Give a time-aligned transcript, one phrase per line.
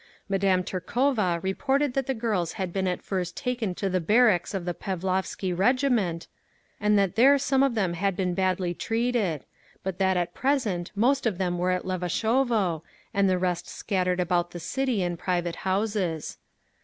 [0.27, 4.65] Madame Tyrkova reported that the girls had been at first taken to the barracks of
[4.65, 6.25] the Pavlovsky Regiment,
[6.79, 9.43] and that there some of them had been badly treated;
[9.83, 12.81] but that at present most of them were at Levashovo,
[13.13, 16.39] and the rest scattered about the city in private houses.